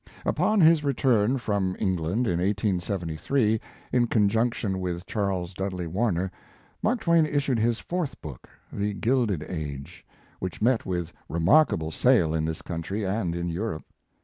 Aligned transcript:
Upon 0.25 0.61
his 0.61 0.83
return 0.83 1.37
from 1.37 1.75
England 1.77 2.25
in 2.25 2.39
1873, 2.39 3.61
in 3.93 4.07
conjunction 4.07 4.79
with 4.79 5.05
Charles 5.05 5.53
Dudley 5.53 5.85
Warner, 5.85 6.31
Mark 6.81 7.01
Twain 7.01 7.27
issued 7.27 7.59
his 7.59 7.79
fourth 7.79 8.19
book, 8.19 8.49
"The 8.73 8.95
Gilded 8.95 9.43
Age," 9.47 10.03
which 10.39 10.59
met 10.59 10.87
with 10.87 11.13
remarkable 11.29 11.91
sale 11.91 12.33
in 12.33 12.45
this 12.45 12.63
country 12.63 13.05
and 13.05 13.35
in 13.35 13.51
Europe. 13.51 13.85